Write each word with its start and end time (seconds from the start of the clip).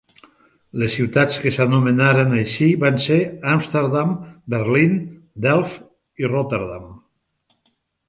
Les 0.83 0.95
ciutats 0.99 1.37
que 1.43 1.51
s'anomenaren 1.57 2.33
així 2.39 2.71
van 2.85 2.99
ser 3.05 3.19
Amsterdam, 3.53 4.17
Berlín, 4.57 4.99
Delft 5.49 5.81
i 6.25 6.35
Rotterdam. 6.37 6.93